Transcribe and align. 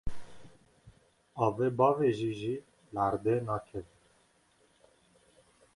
Avê 1.45 1.67
biavêjî 1.77 2.31
li 2.41 2.55
erdê 3.07 3.35
nakeve. 3.47 3.95